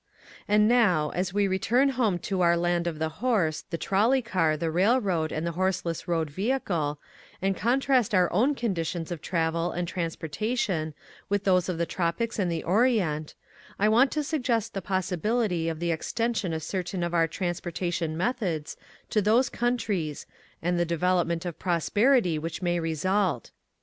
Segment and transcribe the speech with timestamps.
[0.47, 4.57] And now, as we return home to our land of the horse, the trolley car,
[4.57, 6.99] the rail road, and the horseless road vehicle,
[7.39, 10.95] and contrast our own conditions of travel and transportation
[11.29, 13.35] with those of the tropics and the orient,
[13.77, 18.77] I want to suggest the possibility of the extension of certain of our transportation methods
[19.11, 20.25] to those coun tries,
[20.63, 23.51] and the development of prosperity which may result.